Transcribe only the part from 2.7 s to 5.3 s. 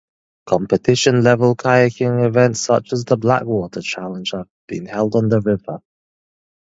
as the Blackwater Challenge, have been held on